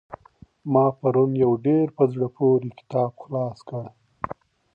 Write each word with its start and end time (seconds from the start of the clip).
ما 0.71 0.85
پرون 0.99 1.31
يو 1.43 1.51
ډېر 1.65 1.85
په 1.97 2.03
زړه 2.13 2.27
پوري 2.35 2.69
کتاب 2.79 3.11
خلاص 3.23 3.57
کړ. 3.69 3.83